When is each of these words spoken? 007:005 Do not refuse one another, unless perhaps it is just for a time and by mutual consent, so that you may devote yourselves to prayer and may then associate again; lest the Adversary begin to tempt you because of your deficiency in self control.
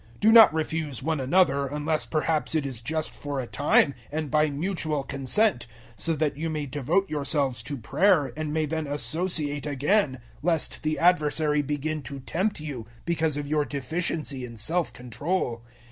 007:005 0.15 0.19
Do 0.21 0.31
not 0.31 0.53
refuse 0.55 1.03
one 1.03 1.19
another, 1.19 1.67
unless 1.67 2.05
perhaps 2.07 2.55
it 2.55 2.65
is 2.65 2.81
just 2.81 3.13
for 3.13 3.39
a 3.39 3.45
time 3.45 3.93
and 4.11 4.31
by 4.31 4.49
mutual 4.49 5.03
consent, 5.03 5.67
so 5.95 6.15
that 6.15 6.35
you 6.35 6.49
may 6.49 6.65
devote 6.65 7.07
yourselves 7.07 7.61
to 7.61 7.77
prayer 7.77 8.33
and 8.35 8.51
may 8.51 8.65
then 8.65 8.87
associate 8.87 9.67
again; 9.67 10.17
lest 10.41 10.81
the 10.81 10.97
Adversary 10.97 11.61
begin 11.61 12.01
to 12.01 12.19
tempt 12.19 12.59
you 12.59 12.87
because 13.05 13.37
of 13.37 13.45
your 13.45 13.63
deficiency 13.63 14.43
in 14.43 14.57
self 14.57 14.91
control. 14.91 15.61